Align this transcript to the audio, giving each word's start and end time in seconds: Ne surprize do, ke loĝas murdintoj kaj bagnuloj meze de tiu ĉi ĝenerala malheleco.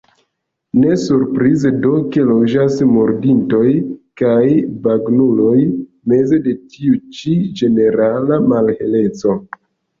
Ne 0.83 0.93
surprize 1.01 1.71
do, 1.83 1.91
ke 2.15 2.23
loĝas 2.29 2.79
murdintoj 2.93 3.61
kaj 4.23 4.41
bagnuloj 4.89 5.55
meze 6.15 6.43
de 6.49 6.57
tiu 6.75 6.99
ĉi 7.21 7.39
ĝenerala 7.63 8.45
malheleco. 8.51 9.41